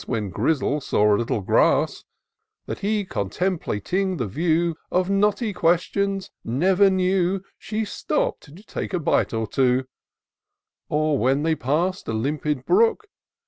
When 0.07 0.31
Grizzle 0.31 0.81
saw 0.81 1.13
a 1.13 1.15
little 1.15 1.41
grass, 1.41 2.05
That 2.65 2.79
he, 2.79 3.05
contemplating 3.05 4.17
the 4.17 4.25
view 4.25 4.75
Of 4.89 5.11
knotty 5.11 5.53
questions, 5.53 6.31
never 6.43 6.89
knew 6.89 7.43
She 7.59 7.85
stopp'd 7.85 8.57
to 8.57 8.63
take 8.63 8.95
a 8.95 8.99
bite 8.99 9.31
or 9.31 9.45
two; 9.45 9.83
Or, 10.89 11.19
when 11.19 11.43
they 11.43 11.53
pass'd 11.53 12.07
a 12.07 12.13
limpid 12.13 12.65
brook. 12.65 13.05